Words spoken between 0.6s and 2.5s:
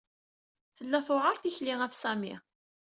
Tella tewɛeṛ tikli ɣef Sami.